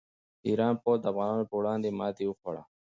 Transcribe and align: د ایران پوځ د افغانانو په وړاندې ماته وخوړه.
د 0.41 0.43
ایران 0.49 0.73
پوځ 0.83 0.97
د 1.01 1.05
افغانانو 1.11 1.49
په 1.49 1.55
وړاندې 1.59 1.95
ماته 1.99 2.21
وخوړه. 2.27 2.63